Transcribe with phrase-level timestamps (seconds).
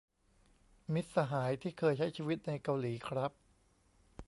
[0.93, 3.31] มิตรสหายที่เคยใช้ชีวิตในเกาหลีครับ